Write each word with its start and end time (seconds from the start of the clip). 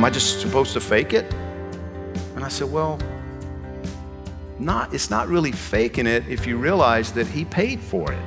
Am 0.00 0.04
I 0.06 0.08
just 0.08 0.40
supposed 0.40 0.72
to 0.72 0.80
fake 0.80 1.12
it? 1.12 1.30
And 2.34 2.42
I 2.42 2.48
said, 2.48 2.72
Well, 2.72 2.98
not, 4.58 4.94
it's 4.94 5.10
not 5.10 5.28
really 5.28 5.52
faking 5.52 6.06
it 6.06 6.26
if 6.26 6.46
you 6.46 6.56
realize 6.56 7.12
that 7.12 7.26
He 7.26 7.44
paid 7.44 7.78
for 7.78 8.10
it. 8.10 8.18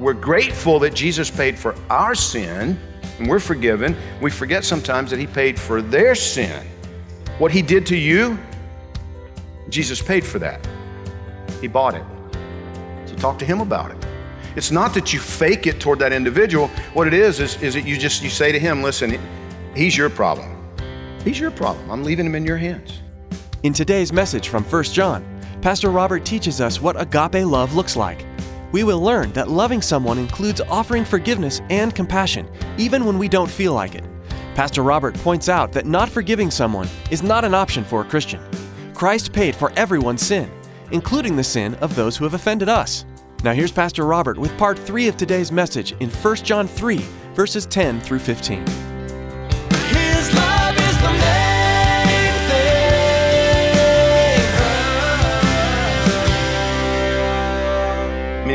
We're 0.00 0.14
grateful 0.14 0.80
that 0.80 0.92
Jesus 0.92 1.30
paid 1.30 1.56
for 1.56 1.76
our 1.90 2.16
sin 2.16 2.76
and 3.20 3.28
we're 3.28 3.38
forgiven. 3.38 3.96
We 4.20 4.32
forget 4.32 4.64
sometimes 4.64 5.12
that 5.12 5.20
He 5.20 5.28
paid 5.28 5.60
for 5.60 5.80
their 5.80 6.16
sin. 6.16 6.66
What 7.38 7.52
He 7.52 7.62
did 7.62 7.86
to 7.86 7.96
you, 7.96 8.36
Jesus 9.68 10.02
paid 10.02 10.24
for 10.26 10.40
that. 10.40 10.66
He 11.60 11.68
bought 11.68 11.94
it. 11.94 12.04
So 13.06 13.14
talk 13.14 13.38
to 13.38 13.44
Him 13.44 13.60
about 13.60 13.92
it. 13.92 14.06
It's 14.56 14.72
not 14.72 14.92
that 14.94 15.12
you 15.12 15.20
fake 15.20 15.68
it 15.68 15.78
toward 15.78 16.00
that 16.00 16.12
individual. 16.12 16.66
What 16.94 17.06
it 17.06 17.14
is, 17.14 17.38
is, 17.38 17.62
is 17.62 17.74
that 17.74 17.86
you 17.86 17.96
just 17.96 18.24
you 18.24 18.28
say 18.28 18.50
to 18.50 18.58
him, 18.58 18.82
listen, 18.82 19.20
he's 19.76 19.96
your 19.96 20.10
problem. 20.10 20.53
He's 21.24 21.40
your 21.40 21.50
problem. 21.50 21.90
I'm 21.90 22.04
leaving 22.04 22.26
him 22.26 22.34
in 22.34 22.44
your 22.44 22.58
hands. 22.58 23.00
In 23.62 23.72
today's 23.72 24.12
message 24.12 24.48
from 24.48 24.62
1 24.62 24.84
John, 24.84 25.24
Pastor 25.62 25.90
Robert 25.90 26.26
teaches 26.26 26.60
us 26.60 26.82
what 26.82 27.00
agape 27.00 27.46
love 27.46 27.74
looks 27.74 27.96
like. 27.96 28.26
We 28.72 28.84
will 28.84 29.00
learn 29.00 29.32
that 29.32 29.48
loving 29.48 29.80
someone 29.80 30.18
includes 30.18 30.60
offering 30.60 31.02
forgiveness 31.02 31.62
and 31.70 31.94
compassion, 31.94 32.46
even 32.76 33.06
when 33.06 33.18
we 33.18 33.28
don't 33.28 33.50
feel 33.50 33.72
like 33.72 33.94
it. 33.94 34.04
Pastor 34.54 34.82
Robert 34.82 35.14
points 35.14 35.48
out 35.48 35.72
that 35.72 35.86
not 35.86 36.10
forgiving 36.10 36.50
someone 36.50 36.88
is 37.10 37.22
not 37.22 37.44
an 37.44 37.54
option 37.54 37.84
for 37.84 38.02
a 38.02 38.04
Christian. 38.04 38.42
Christ 38.92 39.32
paid 39.32 39.56
for 39.56 39.72
everyone's 39.76 40.24
sin, 40.24 40.50
including 40.92 41.36
the 41.36 41.44
sin 41.44 41.74
of 41.76 41.94
those 41.94 42.18
who 42.18 42.24
have 42.24 42.34
offended 42.34 42.68
us. 42.68 43.06
Now 43.42 43.54
here's 43.54 43.72
Pastor 43.72 44.04
Robert 44.04 44.36
with 44.36 44.56
part 44.58 44.78
3 44.78 45.08
of 45.08 45.16
today's 45.16 45.50
message 45.50 45.92
in 46.00 46.10
1 46.10 46.36
John 46.36 46.68
3, 46.68 46.98
verses 47.34 47.64
10 47.64 48.00
through 48.00 48.18
15. 48.18 48.93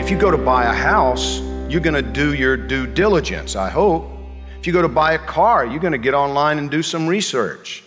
If 0.09 0.13
you 0.13 0.19
go 0.19 0.31
to 0.31 0.39
buy 0.39 0.63
a 0.63 0.73
house, 0.73 1.39
you're 1.69 1.79
going 1.79 1.93
to 1.93 2.01
do 2.01 2.33
your 2.33 2.57
due 2.57 2.87
diligence, 2.87 3.55
I 3.55 3.69
hope. 3.69 4.09
If 4.57 4.65
you 4.65 4.73
go 4.73 4.81
to 4.81 4.87
buy 4.87 5.13
a 5.13 5.19
car, 5.19 5.67
you're 5.67 5.79
going 5.79 5.91
to 5.91 5.99
get 5.99 6.15
online 6.15 6.57
and 6.57 6.71
do 6.71 6.81
some 6.81 7.05
research. 7.05 7.83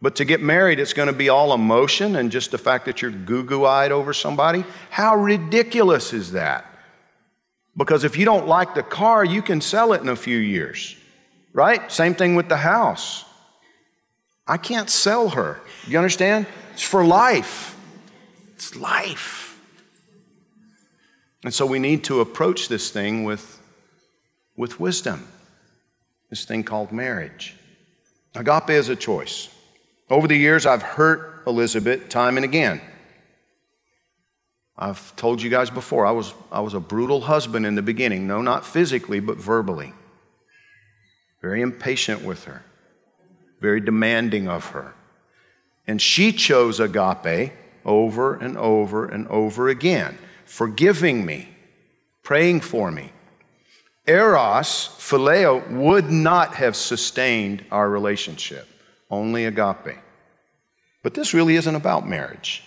But 0.00 0.16
to 0.16 0.24
get 0.24 0.40
married, 0.40 0.80
it's 0.80 0.92
going 0.92 1.06
to 1.06 1.12
be 1.12 1.28
all 1.28 1.54
emotion 1.54 2.16
and 2.16 2.32
just 2.32 2.50
the 2.50 2.58
fact 2.58 2.86
that 2.86 3.00
you're 3.00 3.12
goo 3.12 3.44
goo 3.44 3.64
eyed 3.64 3.92
over 3.92 4.12
somebody. 4.12 4.64
How 4.90 5.14
ridiculous 5.14 6.12
is 6.12 6.32
that? 6.32 6.66
Because 7.76 8.02
if 8.02 8.16
you 8.16 8.24
don't 8.24 8.48
like 8.48 8.74
the 8.74 8.82
car, 8.82 9.24
you 9.24 9.40
can 9.40 9.60
sell 9.60 9.92
it 9.92 10.00
in 10.00 10.08
a 10.08 10.16
few 10.16 10.38
years, 10.38 10.96
right? 11.52 11.92
Same 11.92 12.16
thing 12.16 12.34
with 12.34 12.48
the 12.48 12.56
house. 12.56 13.24
I 14.48 14.56
can't 14.56 14.90
sell 14.90 15.28
her. 15.28 15.60
You 15.86 15.96
understand? 15.96 16.46
It's 16.72 16.82
for 16.82 17.04
life. 17.04 17.78
It's 18.56 18.74
life. 18.74 19.51
And 21.44 21.52
so 21.52 21.66
we 21.66 21.78
need 21.78 22.04
to 22.04 22.20
approach 22.20 22.68
this 22.68 22.90
thing 22.90 23.24
with, 23.24 23.60
with 24.56 24.78
wisdom, 24.78 25.26
this 26.30 26.44
thing 26.44 26.62
called 26.62 26.92
marriage. 26.92 27.56
Agape 28.34 28.70
is 28.70 28.88
a 28.88 28.96
choice. 28.96 29.48
Over 30.08 30.28
the 30.28 30.36
years, 30.36 30.66
I've 30.66 30.82
hurt 30.82 31.42
Elizabeth 31.46 32.08
time 32.08 32.36
and 32.36 32.44
again. 32.44 32.80
I've 34.76 35.14
told 35.16 35.42
you 35.42 35.50
guys 35.50 35.70
before, 35.70 36.06
I 36.06 36.12
was, 36.12 36.32
I 36.50 36.60
was 36.60 36.74
a 36.74 36.80
brutal 36.80 37.20
husband 37.20 37.66
in 37.66 37.74
the 37.74 37.82
beginning. 37.82 38.26
No, 38.26 38.40
not 38.40 38.64
physically, 38.64 39.20
but 39.20 39.36
verbally. 39.36 39.92
Very 41.40 41.60
impatient 41.60 42.22
with 42.22 42.44
her, 42.44 42.62
very 43.60 43.80
demanding 43.80 44.48
of 44.48 44.66
her. 44.66 44.94
And 45.86 46.00
she 46.00 46.32
chose 46.32 46.80
agape 46.80 47.52
over 47.84 48.34
and 48.34 48.56
over 48.56 49.04
and 49.06 49.26
over 49.28 49.68
again, 49.68 50.16
forgiving 50.44 51.24
me, 51.24 51.48
praying 52.22 52.60
for 52.60 52.90
me. 52.90 53.12
Eros, 54.06 54.88
phileo, 54.98 55.68
would 55.70 56.10
not 56.10 56.54
have 56.54 56.74
sustained 56.74 57.64
our 57.70 57.88
relationship, 57.88 58.66
only 59.10 59.44
agape. 59.44 59.98
But 61.02 61.14
this 61.14 61.34
really 61.34 61.56
isn't 61.56 61.74
about 61.74 62.08
marriage. 62.08 62.64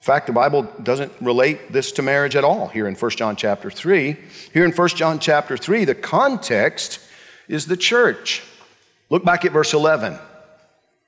In 0.00 0.04
fact, 0.04 0.26
the 0.26 0.34
Bible 0.34 0.64
doesn't 0.82 1.12
relate 1.22 1.72
this 1.72 1.92
to 1.92 2.02
marriage 2.02 2.36
at 2.36 2.44
all 2.44 2.68
here 2.68 2.86
in 2.86 2.94
1 2.94 3.10
John 3.12 3.36
chapter 3.36 3.70
3. 3.70 4.16
Here 4.52 4.66
in 4.66 4.72
1 4.72 4.88
John 4.88 5.18
chapter 5.18 5.56
3, 5.56 5.86
the 5.86 5.94
context 5.94 7.00
is 7.48 7.66
the 7.66 7.76
church. 7.76 8.42
Look 9.08 9.24
back 9.24 9.46
at 9.46 9.52
verse 9.52 9.72
11. 9.72 10.18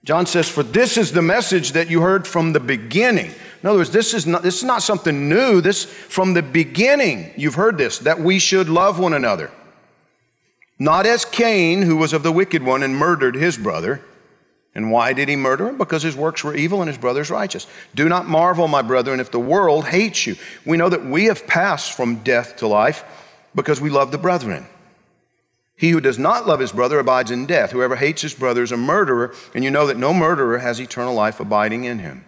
John 0.02 0.24
says, 0.24 0.48
For 0.48 0.62
this 0.62 0.96
is 0.96 1.12
the 1.12 1.20
message 1.20 1.72
that 1.72 1.90
you 1.90 2.00
heard 2.00 2.26
from 2.26 2.52
the 2.52 2.60
beginning. 2.60 3.32
In 3.62 3.68
other 3.68 3.78
words, 3.78 3.90
this 3.90 4.14
is 4.14 4.26
not, 4.26 4.42
this 4.42 4.56
is 4.56 4.64
not 4.64 4.82
something 4.82 5.28
new. 5.28 5.60
This, 5.60 5.84
from 5.84 6.34
the 6.34 6.42
beginning, 6.42 7.32
you've 7.36 7.54
heard 7.54 7.78
this, 7.78 7.98
that 8.00 8.20
we 8.20 8.38
should 8.38 8.68
love 8.68 8.98
one 8.98 9.12
another. 9.12 9.50
Not 10.78 11.06
as 11.06 11.24
Cain, 11.24 11.82
who 11.82 11.96
was 11.96 12.12
of 12.12 12.22
the 12.22 12.32
wicked 12.32 12.62
one 12.62 12.82
and 12.82 12.96
murdered 12.96 13.34
his 13.34 13.56
brother. 13.56 14.02
And 14.74 14.90
why 14.90 15.14
did 15.14 15.30
he 15.30 15.36
murder 15.36 15.68
him? 15.68 15.78
Because 15.78 16.02
his 16.02 16.14
works 16.14 16.44
were 16.44 16.54
evil 16.54 16.82
and 16.82 16.88
his 16.88 16.98
brother's 16.98 17.30
righteous. 17.30 17.66
Do 17.94 18.10
not 18.10 18.28
marvel, 18.28 18.68
my 18.68 18.82
brethren, 18.82 19.20
if 19.20 19.30
the 19.30 19.40
world 19.40 19.86
hates 19.86 20.26
you. 20.26 20.36
We 20.66 20.76
know 20.76 20.90
that 20.90 21.04
we 21.04 21.24
have 21.24 21.46
passed 21.46 21.92
from 21.92 22.16
death 22.16 22.56
to 22.56 22.66
life 22.66 23.02
because 23.54 23.80
we 23.80 23.88
love 23.88 24.12
the 24.12 24.18
brethren. 24.18 24.66
He 25.76 25.90
who 25.90 26.00
does 26.00 26.18
not 26.18 26.46
love 26.46 26.60
his 26.60 26.72
brother 26.72 26.98
abides 26.98 27.30
in 27.30 27.46
death. 27.46 27.70
Whoever 27.70 27.96
hates 27.96 28.20
his 28.20 28.34
brother 28.34 28.62
is 28.62 28.72
a 28.72 28.76
murderer, 28.76 29.34
and 29.54 29.64
you 29.64 29.70
know 29.70 29.86
that 29.86 29.96
no 29.96 30.12
murderer 30.12 30.58
has 30.58 30.78
eternal 30.78 31.14
life 31.14 31.40
abiding 31.40 31.84
in 31.84 31.98
him. 31.98 32.24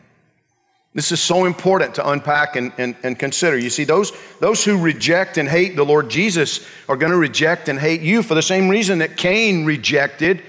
This 0.95 1.13
is 1.13 1.21
so 1.21 1.45
important 1.45 1.95
to 1.97 2.09
unpack 2.09 2.57
and, 2.57 2.73
and, 2.79 2.97
and 3.03 3.19
consider. 3.19 3.59
You 3.59 3.71
see, 3.71 3.85
those, 3.85 4.13
those 4.41 4.65
who 4.65 4.81
reject 4.81 5.37
and 5.39 5.49
hate 5.49 5.77
the 5.77 5.85
Lord 5.85 6.09
Jesus 6.09 6.67
are 6.89 6.97
going 6.97 7.13
to 7.13 7.19
reject 7.19 7.69
and 7.69 7.79
hate 7.79 8.01
you 8.01 8.23
for 8.23 8.35
the 8.35 8.43
same 8.43 8.69
reason 8.69 8.99
that 8.99 9.17
Cain 9.17 9.65
rejected 9.65 10.43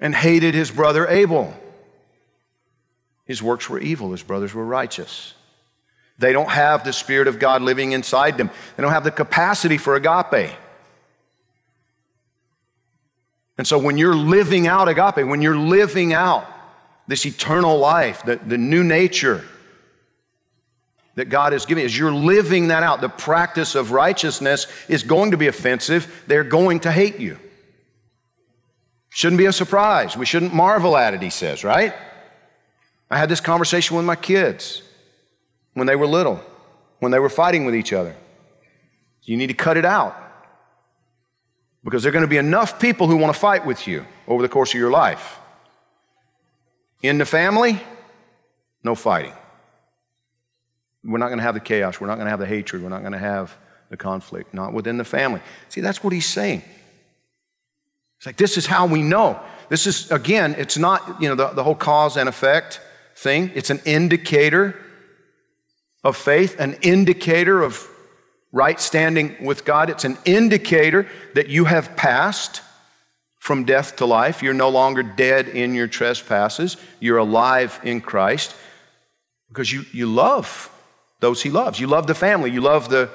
and 0.00 0.14
hated 0.14 0.54
his 0.54 0.70
brother 0.70 1.06
Abel. 1.06 1.54
His 3.26 3.42
works 3.42 3.68
were 3.68 3.78
evil, 3.78 4.12
his 4.12 4.22
brothers 4.22 4.54
were 4.54 4.64
righteous. 4.64 5.34
They 6.18 6.32
don't 6.32 6.48
have 6.48 6.84
the 6.84 6.92
Spirit 6.92 7.28
of 7.28 7.38
God 7.38 7.60
living 7.60 7.92
inside 7.92 8.38
them, 8.38 8.50
they 8.76 8.82
don't 8.82 8.92
have 8.92 9.04
the 9.04 9.10
capacity 9.10 9.78
for 9.78 9.94
agape. 9.94 10.52
And 13.58 13.66
so 13.66 13.78
when 13.78 13.96
you're 13.96 14.14
living 14.14 14.66
out 14.66 14.88
agape, 14.88 15.26
when 15.26 15.42
you're 15.42 15.56
living 15.56 16.12
out 16.12 16.46
this 17.08 17.24
eternal 17.24 17.78
life, 17.78 18.22
the, 18.22 18.36
the 18.36 18.58
new 18.58 18.84
nature 18.84 19.44
that 21.16 21.30
God 21.30 21.52
given, 21.66 21.82
you 21.82 21.86
as 21.86 21.98
you're 21.98 22.12
living 22.12 22.68
that 22.68 22.82
out, 22.82 23.00
the 23.00 23.08
practice 23.08 23.74
of 23.74 23.90
righteousness 23.90 24.66
is 24.88 25.02
going 25.02 25.32
to 25.32 25.36
be 25.36 25.48
offensive. 25.48 26.24
They're 26.26 26.44
going 26.44 26.80
to 26.80 26.92
hate 26.92 27.18
you. 27.18 27.38
Shouldn't 29.08 29.38
be 29.38 29.46
a 29.46 29.52
surprise. 29.52 30.16
We 30.16 30.26
shouldn't 30.26 30.52
marvel 30.52 30.96
at 30.96 31.14
it, 31.14 31.22
he 31.22 31.30
says, 31.30 31.64
right? 31.64 31.94
I 33.10 33.18
had 33.18 33.30
this 33.30 33.40
conversation 33.40 33.96
with 33.96 34.04
my 34.04 34.16
kids 34.16 34.82
when 35.72 35.86
they 35.86 35.96
were 35.96 36.06
little, 36.06 36.40
when 36.98 37.12
they 37.12 37.18
were 37.18 37.30
fighting 37.30 37.64
with 37.64 37.74
each 37.74 37.92
other. 37.92 38.14
You 39.22 39.36
need 39.36 39.48
to 39.48 39.54
cut 39.54 39.76
it 39.76 39.84
out 39.84 40.16
because 41.82 42.02
there 42.02 42.10
are 42.10 42.12
going 42.12 42.24
to 42.24 42.28
be 42.28 42.36
enough 42.36 42.78
people 42.78 43.08
who 43.08 43.16
want 43.16 43.32
to 43.32 43.40
fight 43.40 43.64
with 43.64 43.88
you 43.88 44.04
over 44.28 44.42
the 44.42 44.48
course 44.48 44.74
of 44.74 44.78
your 44.78 44.90
life. 44.90 45.38
In 47.02 47.18
the 47.18 47.24
family, 47.24 47.80
no 48.84 48.94
fighting. 48.94 49.32
We're 51.06 51.18
not 51.18 51.28
going 51.28 51.38
to 51.38 51.44
have 51.44 51.54
the 51.54 51.60
chaos. 51.60 52.00
We're 52.00 52.08
not 52.08 52.16
going 52.16 52.26
to 52.26 52.30
have 52.30 52.40
the 52.40 52.46
hatred. 52.46 52.82
We're 52.82 52.88
not 52.88 53.00
going 53.00 53.12
to 53.12 53.18
have 53.18 53.56
the 53.90 53.96
conflict. 53.96 54.52
Not 54.52 54.72
within 54.72 54.98
the 54.98 55.04
family. 55.04 55.40
See, 55.68 55.80
that's 55.80 56.02
what 56.02 56.12
he's 56.12 56.26
saying. 56.26 56.62
It's 58.18 58.26
like, 58.26 58.36
this 58.36 58.56
is 58.56 58.66
how 58.66 58.86
we 58.86 59.02
know. 59.02 59.40
This 59.68 59.86
is, 59.86 60.10
again, 60.10 60.54
it's 60.58 60.76
not, 60.76 61.20
you 61.22 61.28
know, 61.28 61.34
the, 61.34 61.48
the 61.48 61.62
whole 61.62 61.74
cause 61.74 62.16
and 62.16 62.28
effect 62.28 62.80
thing. 63.14 63.52
It's 63.54 63.70
an 63.70 63.80
indicator 63.84 64.76
of 66.02 66.16
faith, 66.16 66.58
an 66.58 66.74
indicator 66.82 67.62
of 67.62 67.86
right 68.52 68.80
standing 68.80 69.36
with 69.44 69.64
God. 69.64 69.90
It's 69.90 70.04
an 70.04 70.18
indicator 70.24 71.06
that 71.34 71.48
you 71.48 71.66
have 71.66 71.94
passed 71.96 72.62
from 73.38 73.64
death 73.64 73.96
to 73.96 74.06
life. 74.06 74.42
You're 74.42 74.54
no 74.54 74.70
longer 74.70 75.02
dead 75.02 75.48
in 75.48 75.74
your 75.74 75.86
trespasses. 75.86 76.76
You're 76.98 77.18
alive 77.18 77.78
in 77.84 78.00
Christ 78.00 78.56
because 79.48 79.72
you, 79.72 79.84
you 79.92 80.06
love 80.06 80.70
those 81.20 81.42
he 81.42 81.50
loves. 81.50 81.80
You 81.80 81.86
love 81.86 82.06
the 82.06 82.14
family. 82.14 82.50
You 82.50 82.60
love 82.60 82.88
the, 82.88 83.10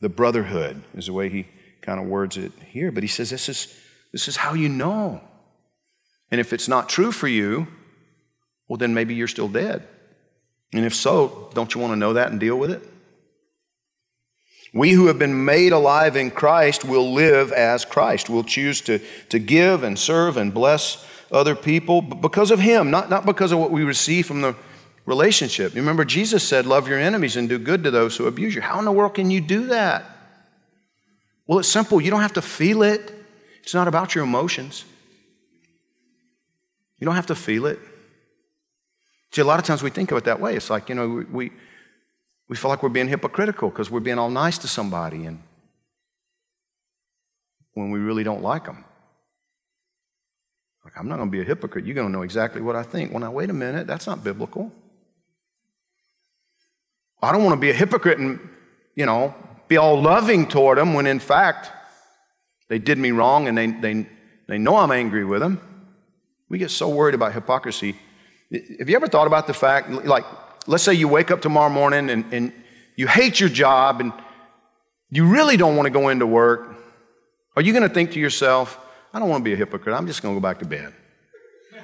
the 0.00 0.08
brotherhood, 0.08 0.82
is 0.94 1.06
the 1.06 1.12
way 1.12 1.28
he 1.28 1.46
kind 1.80 2.00
of 2.00 2.06
words 2.06 2.36
it 2.36 2.52
here. 2.68 2.92
But 2.92 3.02
he 3.02 3.08
says 3.08 3.30
this 3.30 3.48
is, 3.48 3.74
this 4.12 4.28
is 4.28 4.36
how 4.36 4.54
you 4.54 4.68
know. 4.68 5.20
And 6.30 6.40
if 6.40 6.52
it's 6.52 6.68
not 6.68 6.88
true 6.88 7.12
for 7.12 7.28
you, 7.28 7.66
well, 8.68 8.76
then 8.76 8.94
maybe 8.94 9.14
you're 9.14 9.28
still 9.28 9.48
dead. 9.48 9.86
And 10.72 10.84
if 10.86 10.94
so, 10.94 11.50
don't 11.54 11.74
you 11.74 11.80
want 11.80 11.92
to 11.92 11.98
know 11.98 12.14
that 12.14 12.30
and 12.30 12.40
deal 12.40 12.56
with 12.56 12.70
it? 12.70 12.82
We 14.74 14.92
who 14.92 15.08
have 15.08 15.18
been 15.18 15.44
made 15.44 15.72
alive 15.72 16.16
in 16.16 16.30
Christ 16.30 16.84
will 16.84 17.12
live 17.12 17.52
as 17.52 17.84
Christ. 17.84 18.30
We'll 18.30 18.44
choose 18.44 18.80
to, 18.82 19.00
to 19.28 19.38
give 19.38 19.82
and 19.82 19.98
serve 19.98 20.38
and 20.38 20.54
bless 20.54 21.06
other 21.30 21.54
people 21.54 22.00
because 22.00 22.50
of 22.50 22.58
Him, 22.58 22.90
not, 22.90 23.10
not 23.10 23.26
because 23.26 23.52
of 23.52 23.58
what 23.58 23.70
we 23.70 23.84
receive 23.84 24.26
from 24.26 24.40
the 24.40 24.56
relationship. 25.06 25.74
You 25.74 25.80
remember, 25.80 26.04
Jesus 26.04 26.42
said, 26.42 26.66
Love 26.66 26.88
your 26.88 26.98
enemies 26.98 27.36
and 27.36 27.48
do 27.48 27.58
good 27.58 27.84
to 27.84 27.90
those 27.90 28.16
who 28.16 28.26
abuse 28.26 28.54
you. 28.54 28.60
How 28.60 28.78
in 28.78 28.84
the 28.84 28.92
world 28.92 29.14
can 29.14 29.30
you 29.30 29.40
do 29.40 29.66
that? 29.66 30.04
Well, 31.46 31.58
it's 31.58 31.68
simple. 31.68 32.00
You 32.00 32.10
don't 32.10 32.22
have 32.22 32.34
to 32.34 32.42
feel 32.42 32.82
it, 32.82 33.12
it's 33.62 33.74
not 33.74 33.88
about 33.88 34.14
your 34.14 34.24
emotions. 34.24 34.84
You 36.98 37.06
don't 37.06 37.16
have 37.16 37.26
to 37.26 37.34
feel 37.34 37.66
it. 37.66 37.80
See, 39.32 39.40
a 39.40 39.44
lot 39.44 39.58
of 39.58 39.64
times 39.64 39.82
we 39.82 39.90
think 39.90 40.12
of 40.12 40.18
it 40.18 40.24
that 40.24 40.40
way. 40.40 40.54
It's 40.54 40.70
like, 40.70 40.88
you 40.88 40.94
know, 40.94 41.24
we, 41.30 41.50
we, 42.48 42.54
feel 42.54 42.68
like 42.68 42.82
we're 42.82 42.90
being 42.90 43.08
hypocritical 43.08 43.70
because 43.70 43.90
we're 43.90 44.00
being 44.00 44.18
all 44.18 44.30
nice 44.30 44.58
to 44.58 44.68
somebody 44.68 45.24
and 45.24 45.42
when 47.74 47.90
we 47.90 47.98
really 47.98 48.22
don't 48.22 48.42
like 48.42 48.66
them. 48.66 48.84
Like, 50.84 50.92
I'm 50.96 51.08
not 51.08 51.16
going 51.16 51.28
to 51.28 51.32
be 51.32 51.40
a 51.40 51.44
hypocrite. 51.44 51.86
You're 51.86 51.94
going 51.94 52.08
to 52.08 52.12
know 52.12 52.22
exactly 52.22 52.60
what 52.60 52.76
I 52.76 52.82
think. 52.82 53.10
Well, 53.10 53.20
now, 53.20 53.32
wait 53.32 53.50
a 53.50 53.54
minute. 53.54 53.86
That's 53.86 54.06
not 54.06 54.22
biblical. 54.22 54.70
I 57.22 57.30
don't 57.30 57.44
want 57.44 57.54
to 57.54 57.60
be 57.60 57.70
a 57.70 57.74
hypocrite 57.74 58.18
and, 58.18 58.40
you 58.96 59.06
know, 59.06 59.34
be 59.68 59.76
all 59.76 60.00
loving 60.00 60.46
toward 60.48 60.78
them 60.78 60.92
when 60.92 61.06
in 61.06 61.20
fact 61.20 61.70
they 62.68 62.78
did 62.78 62.98
me 62.98 63.12
wrong 63.12 63.48
and 63.48 63.56
they, 63.56 63.68
they, 63.68 64.06
they 64.48 64.58
know 64.58 64.76
I'm 64.76 64.90
angry 64.90 65.24
with 65.24 65.40
them. 65.40 65.60
We 66.48 66.58
get 66.58 66.70
so 66.70 66.88
worried 66.88 67.14
about 67.14 67.32
hypocrisy. 67.32 67.96
Have 68.78 68.88
you 68.88 68.96
ever 68.96 69.06
thought 69.06 69.26
about 69.26 69.46
the 69.46 69.54
fact, 69.54 69.90
like, 69.90 70.24
let's 70.66 70.82
say 70.82 70.92
you 70.92 71.08
wake 71.08 71.30
up 71.30 71.40
tomorrow 71.40 71.70
morning 71.70 72.10
and, 72.10 72.32
and 72.32 72.52
you 72.96 73.06
hate 73.06 73.40
your 73.40 73.48
job 73.48 74.00
and 74.00 74.12
you 75.10 75.26
really 75.26 75.56
don't 75.56 75.76
want 75.76 75.86
to 75.86 75.90
go 75.90 76.08
into 76.08 76.26
work? 76.26 76.76
Are 77.56 77.62
you 77.62 77.72
going 77.72 77.88
to 77.88 77.94
think 77.94 78.12
to 78.12 78.20
yourself, 78.20 78.78
I 79.14 79.18
don't 79.18 79.28
want 79.28 79.42
to 79.42 79.44
be 79.44 79.52
a 79.52 79.56
hypocrite, 79.56 79.94
I'm 79.94 80.06
just 80.06 80.22
going 80.22 80.34
to 80.34 80.40
go 80.40 80.42
back 80.42 80.58
to 80.58 80.66
bed? 80.66 80.92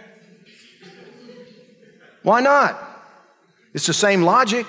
Why 2.22 2.40
not? 2.40 2.78
It's 3.72 3.86
the 3.86 3.94
same 3.94 4.22
logic. 4.22 4.66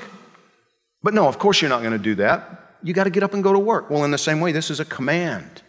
But 1.02 1.14
no, 1.14 1.28
of 1.28 1.40
course 1.40 1.62
you're 1.62 1.70
not 1.70 1.82
going 1.82 1.94
to 1.94 1.98
do 1.98 2.16
that. 2.16 2.78
You 2.84 2.94
got 2.94 3.06
to 3.06 3.10
get 3.10 3.24
up 3.24 3.34
and 3.34 3.44
go 3.44 3.54
to 3.54 3.60
work. 3.60 3.90
Well, 3.90 4.04
in 4.04 4.12
the 4.12 4.18
same 4.18 4.40
way, 4.40 4.52
this 4.52 4.70
is 4.70 4.80
a 4.80 4.86
command. 4.86 5.62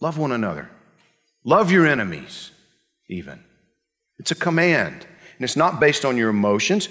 Love 0.00 0.18
one 0.18 0.32
another. 0.32 0.70
Love 1.44 1.70
your 1.70 1.86
enemies, 1.86 2.50
even. 3.08 3.40
It's 4.18 4.30
a 4.30 4.34
command. 4.34 5.06
And 5.36 5.44
it's 5.44 5.56
not 5.56 5.80
based 5.80 6.04
on 6.04 6.16
your 6.16 6.30
emotions. 6.30 6.88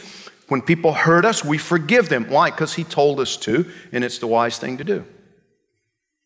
When 0.48 0.62
people 0.62 0.94
hurt 0.94 1.26
us, 1.26 1.44
we 1.44 1.58
forgive 1.58 2.10
them. 2.10 2.30
Why? 2.30 2.52
Because 2.52 2.74
He 2.74 2.84
told 2.84 3.20
us 3.20 3.38
to, 3.38 3.70
and 3.92 4.04
it's 4.04 4.20
the 4.20 4.28
wise 4.28 4.58
thing 4.58 4.78
to 4.78 4.84
do. 4.84 5.06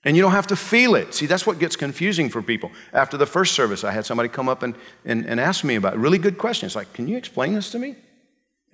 And 0.03 0.15
you 0.15 0.21
don't 0.21 0.31
have 0.31 0.47
to 0.47 0.55
feel 0.55 0.95
it. 0.95 1.13
See, 1.13 1.25
that's 1.25 1.45
what 1.45 1.59
gets 1.59 1.75
confusing 1.75 2.29
for 2.29 2.41
people. 2.41 2.71
After 2.93 3.17
the 3.17 3.25
first 3.25 3.53
service, 3.53 3.83
I 3.83 3.91
had 3.91 4.05
somebody 4.05 4.29
come 4.29 4.47
up 4.47 4.63
and, 4.63 4.75
and, 5.03 5.25
and 5.25 5.39
ask 5.39 5.63
me 5.63 5.75
about 5.75 5.93
it. 5.93 5.99
Really 5.99 6.17
good 6.17 6.37
questions. 6.37 6.75
Like, 6.75 6.93
can 6.93 7.07
you 7.07 7.17
explain 7.17 7.53
this 7.53 7.71
to 7.71 7.79
me? 7.79 7.95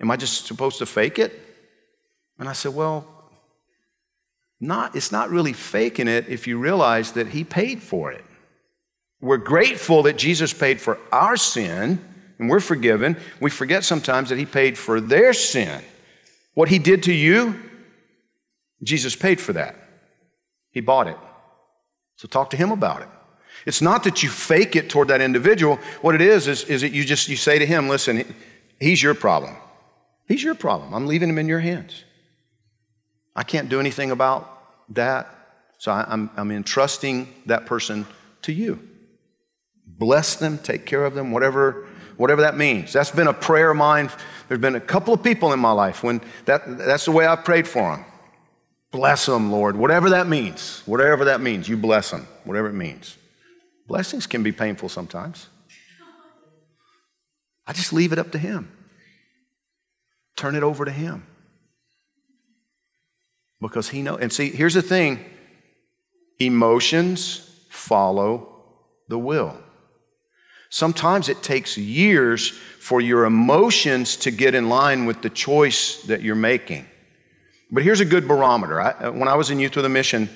Am 0.00 0.10
I 0.10 0.16
just 0.16 0.46
supposed 0.46 0.78
to 0.78 0.86
fake 0.86 1.18
it? 1.18 1.32
And 2.38 2.48
I 2.48 2.52
said, 2.52 2.74
well, 2.74 3.06
not, 4.60 4.96
it's 4.96 5.12
not 5.12 5.30
really 5.30 5.52
faking 5.52 6.08
it 6.08 6.28
if 6.28 6.46
you 6.46 6.58
realize 6.58 7.12
that 7.12 7.28
He 7.28 7.44
paid 7.44 7.82
for 7.82 8.12
it. 8.12 8.24
We're 9.20 9.36
grateful 9.38 10.02
that 10.04 10.18
Jesus 10.18 10.52
paid 10.52 10.80
for 10.80 10.98
our 11.12 11.36
sin 11.36 12.02
and 12.38 12.50
we're 12.50 12.60
forgiven. 12.60 13.16
We 13.40 13.50
forget 13.50 13.84
sometimes 13.84 14.28
that 14.28 14.38
He 14.38 14.46
paid 14.46 14.76
for 14.76 15.00
their 15.00 15.32
sin. 15.32 15.82
What 16.54 16.68
He 16.68 16.78
did 16.78 17.02
to 17.04 17.12
you, 17.12 17.60
Jesus 18.82 19.16
paid 19.16 19.40
for 19.40 19.54
that. 19.54 19.76
He 20.70 20.80
bought 20.80 21.06
it. 21.06 21.16
So 22.16 22.28
talk 22.28 22.50
to 22.50 22.56
Him 22.56 22.70
about 22.70 23.02
it. 23.02 23.08
It's 23.66 23.82
not 23.82 24.04
that 24.04 24.22
you 24.22 24.28
fake 24.28 24.76
it 24.76 24.88
toward 24.88 25.08
that 25.08 25.20
individual. 25.20 25.76
What 26.00 26.14
it 26.14 26.20
is, 26.20 26.46
is, 26.46 26.64
is 26.64 26.82
that 26.82 26.92
you 26.92 27.04
just 27.04 27.28
you 27.28 27.36
say 27.36 27.58
to 27.58 27.66
him, 27.66 27.88
listen, 27.88 28.34
he's 28.78 29.02
your 29.02 29.14
problem. 29.14 29.56
He's 30.28 30.42
your 30.42 30.54
problem. 30.54 30.94
I'm 30.94 31.06
leaving 31.06 31.28
him 31.28 31.38
in 31.38 31.48
your 31.48 31.60
hands. 31.60 32.04
I 33.34 33.42
can't 33.42 33.68
do 33.68 33.80
anything 33.80 34.10
about 34.10 34.50
that. 34.94 35.28
So 35.78 35.92
I, 35.92 36.04
I'm, 36.08 36.30
I'm 36.36 36.50
entrusting 36.50 37.32
that 37.46 37.66
person 37.66 38.06
to 38.42 38.52
you 38.52 38.80
bless 39.86 40.36
them, 40.36 40.58
take 40.58 40.84
care 40.84 41.04
of 41.04 41.14
them, 41.14 41.30
whatever, 41.30 41.86
whatever 42.16 42.42
that 42.42 42.56
means. 42.56 42.92
That's 42.92 43.10
been 43.10 43.28
a 43.28 43.32
prayer 43.32 43.70
of 43.70 43.76
mine. 43.76 44.10
There's 44.48 44.60
been 44.60 44.74
a 44.74 44.80
couple 44.80 45.14
of 45.14 45.22
people 45.22 45.52
in 45.52 45.60
my 45.60 45.72
life 45.72 46.02
when 46.02 46.20
that, 46.44 46.78
that's 46.78 47.04
the 47.04 47.12
way 47.12 47.26
I've 47.26 47.44
prayed 47.44 47.66
for 47.66 47.96
them. 47.96 48.04
Bless 48.90 49.26
them, 49.26 49.50
Lord, 49.50 49.76
whatever 49.76 50.10
that 50.10 50.26
means. 50.26 50.82
Whatever 50.86 51.26
that 51.26 51.40
means, 51.40 51.68
you 51.68 51.76
bless 51.76 52.10
them, 52.10 52.26
whatever 52.44 52.68
it 52.68 52.74
means. 52.74 53.16
Blessings 53.86 54.26
can 54.26 54.42
be 54.42 54.52
painful 54.52 54.88
sometimes. 54.88 55.48
I 57.66 57.72
just 57.72 57.92
leave 57.92 58.12
it 58.12 58.18
up 58.18 58.32
to 58.32 58.38
Him. 58.38 58.70
Turn 60.36 60.54
it 60.54 60.62
over 60.62 60.84
to 60.84 60.92
Him. 60.92 61.26
Because 63.60 63.88
He 63.88 64.02
knows. 64.02 64.20
And 64.20 64.32
see, 64.32 64.50
here's 64.50 64.74
the 64.74 64.82
thing 64.82 65.24
emotions 66.38 67.50
follow 67.70 68.54
the 69.08 69.18
will. 69.18 69.56
Sometimes 70.68 71.28
it 71.28 71.42
takes 71.42 71.78
years 71.78 72.50
for 72.50 73.00
your 73.00 73.24
emotions 73.24 74.16
to 74.16 74.30
get 74.30 74.54
in 74.54 74.68
line 74.68 75.06
with 75.06 75.22
the 75.22 75.30
choice 75.30 76.02
that 76.02 76.22
you're 76.22 76.34
making. 76.34 76.86
But 77.70 77.82
here's 77.82 78.00
a 78.00 78.04
good 78.04 78.28
barometer. 78.28 78.80
I, 78.80 78.90
uh, 78.90 79.12
when 79.12 79.28
I 79.28 79.34
was 79.34 79.50
in 79.50 79.58
Youth 79.58 79.76
with 79.76 79.84
a 79.84 79.88
Mission, 79.88 80.28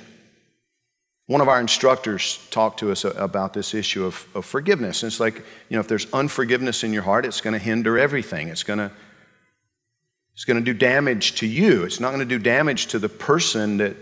one 1.26 1.40
of 1.40 1.48
our 1.48 1.60
instructors 1.60 2.44
talked 2.50 2.80
to 2.80 2.90
us 2.90 3.04
about 3.04 3.52
this 3.52 3.72
issue 3.72 4.04
of, 4.04 4.26
of 4.34 4.44
forgiveness. 4.44 5.02
And 5.02 5.12
it's 5.12 5.20
like, 5.20 5.36
you 5.68 5.76
know, 5.76 5.80
if 5.80 5.86
there's 5.86 6.12
unforgiveness 6.12 6.82
in 6.82 6.92
your 6.92 7.04
heart, 7.04 7.25
it's 7.25 7.40
going 7.40 7.52
to 7.52 7.58
hinder 7.58 7.98
everything. 7.98 8.48
It's 8.48 8.64
going 8.64 8.80
to 8.80 8.90
it's 10.34 10.44
going 10.44 10.56
to 10.56 10.72
do 10.72 10.76
damage 10.76 11.34
to 11.37 11.46
you. 11.46 11.84
It's 11.84 12.00
not 12.00 12.08
going 12.08 12.20
to 12.20 12.25
do 12.25 12.38
damage 12.38 12.87
to 12.88 12.99
the 12.99 13.08
person 13.08 13.76
that 13.78 13.96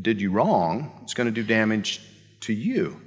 did 0.00 0.20
you 0.20 0.30
wrong. 0.30 0.98
It's 1.02 1.14
going 1.14 1.26
to 1.26 1.32
do 1.32 1.42
damage 1.42 2.00
to 2.40 2.52
you 2.52 3.00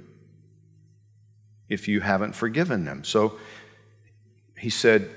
if 1.68 1.86
you 1.86 2.00
haven't 2.00 2.34
forgiven 2.34 2.84
them. 2.84 3.04
So 3.04 3.38
he 4.58 4.70
said, 4.70 5.10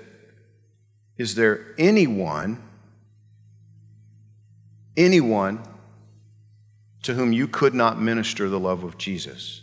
Is 1.17 1.35
there 1.35 1.73
anyone, 1.77 2.61
anyone 4.97 5.63
to 7.03 7.13
whom 7.13 7.33
you 7.33 7.47
could 7.47 7.73
not 7.73 8.01
minister 8.01 8.49
the 8.49 8.59
love 8.59 8.83
of 8.83 8.97
Jesus? 8.97 9.61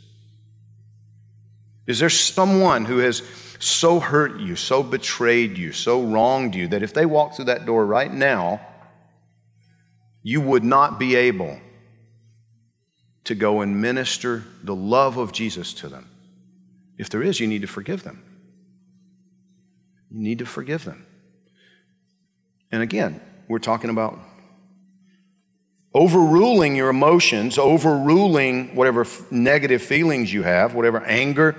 Is 1.86 2.00
there 2.00 2.10
someone 2.10 2.84
who 2.84 2.98
has 2.98 3.22
so 3.58 4.00
hurt 4.00 4.40
you, 4.40 4.56
so 4.56 4.82
betrayed 4.82 5.58
you, 5.58 5.72
so 5.72 6.02
wronged 6.02 6.54
you 6.54 6.68
that 6.68 6.82
if 6.82 6.94
they 6.94 7.06
walked 7.06 7.36
through 7.36 7.46
that 7.46 7.66
door 7.66 7.84
right 7.84 8.12
now, 8.12 8.60
you 10.22 10.40
would 10.40 10.64
not 10.64 10.98
be 10.98 11.16
able 11.16 11.58
to 13.24 13.34
go 13.34 13.60
and 13.60 13.80
minister 13.80 14.44
the 14.62 14.74
love 14.74 15.18
of 15.18 15.32
Jesus 15.32 15.74
to 15.74 15.88
them? 15.88 16.08
If 16.96 17.10
there 17.10 17.22
is, 17.22 17.40
you 17.40 17.46
need 17.46 17.62
to 17.62 17.68
forgive 17.68 18.02
them. 18.02 18.22
You 20.10 20.20
need 20.20 20.38
to 20.38 20.46
forgive 20.46 20.84
them. 20.84 21.06
And 22.72 22.82
again, 22.82 23.20
we're 23.48 23.58
talking 23.58 23.90
about 23.90 24.18
overruling 25.94 26.76
your 26.76 26.88
emotions, 26.88 27.58
overruling 27.58 28.74
whatever 28.74 29.06
negative 29.30 29.82
feelings 29.82 30.32
you 30.32 30.42
have, 30.42 30.74
whatever 30.74 31.02
anger, 31.04 31.56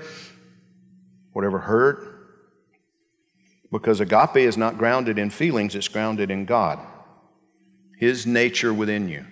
whatever 1.40 1.60
hurt. 1.60 2.06
Because 3.72 4.00
agape 4.00 4.36
is 4.36 4.58
not 4.58 4.76
grounded 4.76 5.18
in 5.18 5.30
feelings, 5.30 5.74
it's 5.74 5.88
grounded 5.88 6.30
in 6.30 6.44
God. 6.44 6.78
His 7.98 8.26
nature 8.26 8.74
within 8.74 9.08
you 9.08 9.24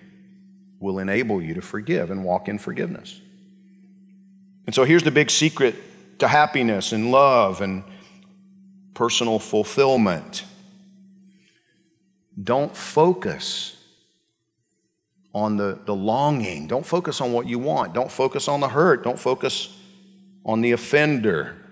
will 0.81 1.00
enable 1.00 1.43
you 1.43 1.53
to 1.53 1.61
forgive 1.61 2.11
and 2.11 2.25
walk 2.25 2.49
in 2.49 2.59
forgiveness. 2.59 3.21
And 4.65 4.75
so 4.75 4.85
here's 4.85 5.03
the 5.03 5.11
big 5.11 5.31
secret 5.31 5.75
to 6.21 6.29
happiness 6.29 6.93
and 6.93 7.11
love 7.11 7.61
and 7.61 7.85
personal 8.95 9.38
fulfillment. 9.38 10.45
Don't 12.43 12.75
focus 12.75 13.77
on 15.35 15.59
the, 15.59 15.79
the 15.85 15.95
longing. 15.95 16.69
Don't 16.69 16.87
focus 16.87 17.21
on 17.21 17.33
what 17.33 17.47
you 17.47 17.59
want. 17.59 17.93
Don't 17.93 18.11
focus 18.11 18.49
on 18.49 18.61
the 18.61 18.69
hurt. 18.69 19.05
Don't 19.05 19.19
focus 19.19 19.77
on 20.47 20.62
the 20.62 20.73
offender. 20.73 21.68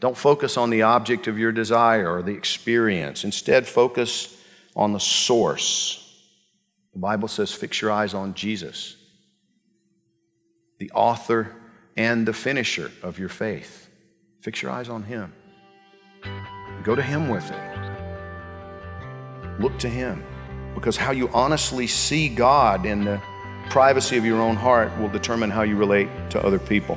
Don't 0.00 0.16
focus 0.16 0.56
on 0.56 0.70
the 0.70 0.82
object 0.82 1.26
of 1.28 1.38
your 1.38 1.52
desire 1.52 2.10
or 2.10 2.22
the 2.22 2.32
experience. 2.32 3.22
Instead, 3.22 3.66
focus 3.68 4.42
on 4.74 4.92
the 4.92 5.00
source. 5.00 5.98
The 6.94 6.98
Bible 6.98 7.28
says, 7.28 7.52
fix 7.52 7.80
your 7.80 7.92
eyes 7.92 8.14
on 8.14 8.34
Jesus, 8.34 8.96
the 10.78 10.90
author 10.92 11.54
and 11.96 12.26
the 12.26 12.32
finisher 12.32 12.90
of 13.02 13.18
your 13.18 13.28
faith. 13.28 13.88
Fix 14.40 14.62
your 14.62 14.70
eyes 14.70 14.88
on 14.88 15.02
Him. 15.02 15.32
Go 16.82 16.94
to 16.94 17.02
Him 17.02 17.28
with 17.28 17.50
it. 17.50 17.60
Look 19.60 19.78
to 19.80 19.88
Him. 19.88 20.24
Because 20.74 20.96
how 20.96 21.12
you 21.12 21.28
honestly 21.28 21.86
see 21.86 22.28
God 22.28 22.86
in 22.86 23.04
the 23.04 23.20
privacy 23.68 24.16
of 24.16 24.24
your 24.24 24.40
own 24.40 24.56
heart 24.56 24.90
will 24.98 25.10
determine 25.10 25.50
how 25.50 25.62
you 25.62 25.76
relate 25.76 26.08
to 26.30 26.42
other 26.42 26.58
people. 26.58 26.96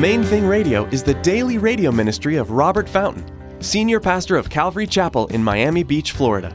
Main 0.00 0.24
Thing 0.24 0.46
Radio 0.46 0.86
is 0.86 1.02
the 1.02 1.12
daily 1.12 1.58
radio 1.58 1.92
ministry 1.92 2.36
of 2.36 2.52
Robert 2.52 2.88
Fountain, 2.88 3.22
senior 3.62 4.00
pastor 4.00 4.38
of 4.38 4.48
Calvary 4.48 4.86
Chapel 4.86 5.26
in 5.26 5.44
Miami 5.44 5.82
Beach, 5.82 6.12
Florida. 6.12 6.54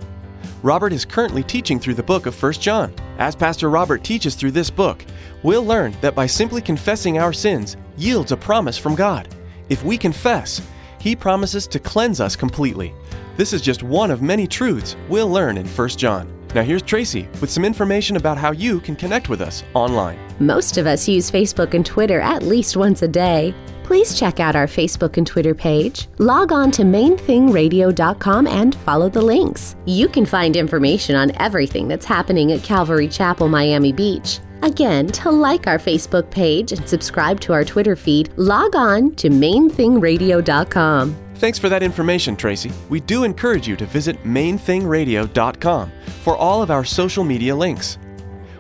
Robert 0.64 0.92
is 0.92 1.06
currently 1.06 1.44
teaching 1.44 1.80
through 1.80 1.94
the 1.94 2.02
book 2.02 2.26
of 2.26 2.42
1 2.42 2.54
John. 2.54 2.92
As 3.20 3.36
Pastor 3.36 3.70
Robert 3.70 4.04
teaches 4.04 4.34
through 4.34 4.50
this 4.50 4.72
book, 4.72 5.06
we'll 5.44 5.64
learn 5.64 5.96
that 6.02 6.16
by 6.16 6.26
simply 6.26 6.60
confessing 6.60 7.20
our 7.20 7.32
sins 7.32 7.78
yields 7.98 8.32
a 8.32 8.38
promise 8.38 8.80
from 8.80 8.96
God. 8.96 9.28
If 9.70 9.84
we 9.84 9.96
confess, 9.96 10.60
He 11.00 11.16
promises 11.16 11.68
to 11.68 11.78
cleanse 11.78 12.20
us 12.20 12.36
completely. 12.36 12.96
This 13.38 13.54
is 13.54 13.62
just 13.62 13.84
one 13.84 14.10
of 14.10 14.24
many 14.24 14.48
truths 14.48 14.96
we'll 15.08 15.30
learn 15.30 15.60
in 15.60 15.68
1 15.68 15.90
John. 15.90 16.35
Now, 16.56 16.64
here's 16.64 16.82
Tracy 16.82 17.28
with 17.42 17.52
some 17.52 17.66
information 17.66 18.16
about 18.16 18.38
how 18.38 18.54
you 18.54 18.80
can 18.80 18.96
connect 18.96 19.28
with 19.28 19.42
us 19.42 19.62
online. 19.74 20.18
Most 20.40 20.78
of 20.78 20.88
us 20.88 21.06
use 21.06 21.30
Facebook 21.30 21.74
and 21.74 21.86
Twitter 21.86 22.22
at 22.22 22.44
least 22.44 22.78
once 22.78 23.02
a 23.02 23.10
day. 23.10 23.54
Please 23.84 24.18
check 24.18 24.40
out 24.40 24.56
our 24.56 24.66
Facebook 24.66 25.18
and 25.18 25.28
Twitter 25.28 25.54
page. 25.54 26.08
Log 26.18 26.54
on 26.54 26.72
to 26.72 26.84
mainthingradio.com 26.84 28.48
and 28.48 28.74
follow 28.74 29.10
the 29.10 29.22
links. 29.22 29.76
You 29.86 30.08
can 30.08 30.26
find 30.26 30.56
information 30.56 31.18
on 31.18 31.34
everything 31.42 31.90
that's 31.90 32.06
happening 32.06 32.54
at 32.54 32.64
Calvary 32.64 33.10
Chapel, 33.10 33.50
Miami 33.50 33.92
Beach. 33.92 34.40
Again, 34.62 35.08
to 35.08 35.32
like 35.32 35.68
our 35.68 35.78
Facebook 35.78 36.32
page 36.32 36.72
and 36.72 36.88
subscribe 36.88 37.42
to 37.42 37.52
our 37.52 37.66
Twitter 37.66 37.98
feed, 37.98 38.32
log 38.38 38.78
on 38.78 39.14
to 39.16 39.28
mainthingradio.com. 39.28 41.25
Thanks 41.36 41.60
for 41.60 41.70
that 41.70 41.84
information, 41.84 42.36
Tracy. 42.36 42.72
We 42.90 43.02
do 43.02 43.24
encourage 43.24 43.68
you 43.68 43.76
to 43.76 43.86
visit 43.86 44.24
mainthingradio.com 44.24 45.92
for 46.24 46.38
all 46.38 46.64
of 46.64 46.72
our 46.72 46.86
social 46.86 47.24
media 47.24 47.56
links. 47.56 47.98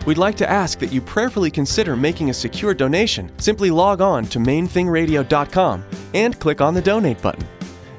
We'd 0.06 0.18
like 0.18 0.36
to 0.38 0.50
ask 0.50 0.78
that 0.80 0.92
you 0.92 1.02
prayerfully 1.02 1.50
consider 1.50 1.96
making 1.96 2.30
a 2.30 2.34
secure 2.34 2.74
donation. 2.74 3.32
Simply 3.40 3.72
log 3.72 4.02
on 4.02 4.26
to 4.26 4.40
mainthingradio.com 4.40 5.84
and 6.14 6.40
click 6.40 6.62
on 6.62 6.74
the 6.74 6.82
donate 6.82 7.22
button. 7.22 7.48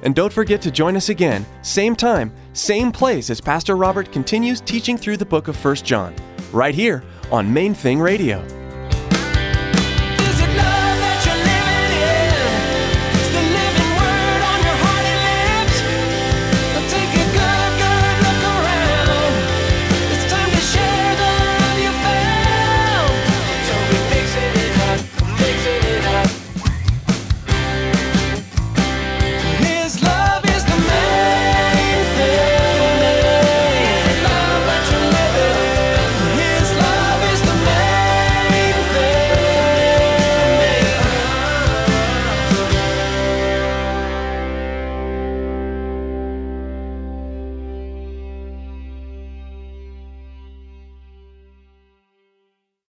And 0.03 0.15
don't 0.15 0.33
forget 0.33 0.63
to 0.63 0.71
join 0.71 0.97
us 0.97 1.09
again, 1.09 1.45
same 1.63 1.97
time, 1.97 2.33
same 2.53 2.93
place 2.93 3.29
as 3.29 3.41
Pastor 3.41 3.77
Robert 3.77 4.13
continues 4.13 4.61
teaching 4.61 4.97
through 4.97 5.17
the 5.17 5.27
book 5.27 5.49
of 5.49 5.65
1 5.65 5.77
John, 5.77 6.15
right 6.53 6.75
here 6.75 7.03
on 7.33 7.53
Main 7.53 7.75
Thing 7.75 7.99
Radio. 7.99 8.56